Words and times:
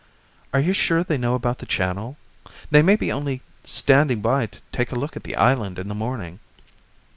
"Are 0.51 0.59
you 0.59 0.73
sure 0.73 1.03
they 1.03 1.19
know 1.19 1.35
about 1.35 1.59
the 1.59 1.67
channel? 1.67 2.17
They 2.71 2.81
may 2.81 2.95
be 2.95 3.11
only 3.11 3.43
standing 3.63 4.19
by 4.19 4.47
to 4.47 4.59
take 4.71 4.91
a 4.91 4.95
look 4.95 5.15
at 5.15 5.21
the 5.25 5.35
island 5.35 5.77
in 5.77 5.89
the 5.89 5.93
morning. 5.93 6.39